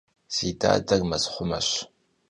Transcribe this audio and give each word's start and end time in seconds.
Si 0.35 0.47
dader 0.59 1.01
mezxhumeş. 1.09 1.69